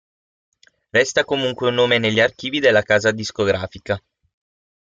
Resta 0.91 1.23
comunque 1.25 1.67
un 1.67 1.75
nome 1.75 1.99
negli 1.99 2.19
archivi 2.19 2.59
della 2.59 2.81
casa 2.81 3.11
discografica. 3.11 4.01